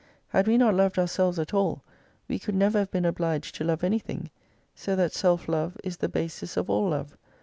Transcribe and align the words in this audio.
Had 0.29 0.47
we 0.47 0.57
not 0.57 0.73
loved 0.73 0.97
ourselves 0.97 1.37
at 1.37 1.53
all, 1.53 1.83
we 2.27 2.39
could 2.39 2.55
never 2.55 2.79
have 2.79 2.89
been 2.89 3.05
obliged 3.05 3.53
to 3.53 3.63
love 3.63 3.83
any 3.83 3.99
thing. 3.99 4.31
So 4.73 4.95
that 4.95 5.13
self 5.13 5.47
love 5.47 5.77
is 5.83 5.97
the 5.97 6.09
basis 6.09 6.57
of 6.57 6.71
all 6.71 6.89
love. 6.89 7.15